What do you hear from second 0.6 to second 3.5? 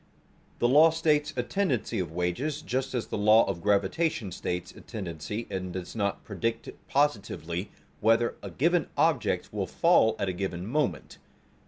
law states a tendency of wages, just as the law